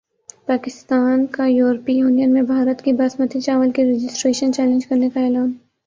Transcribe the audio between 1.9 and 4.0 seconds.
union میں بھارت کی باسمتی چاول کی